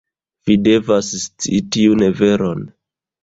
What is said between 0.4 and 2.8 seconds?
Vi devas scii tiun veron.